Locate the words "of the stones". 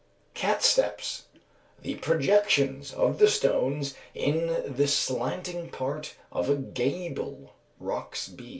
2.91-3.93